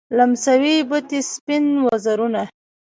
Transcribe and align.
لمسوي 0.17 0.75
بتې 0.89 1.19
سپین 1.33 1.65
وزرونه 1.85 2.41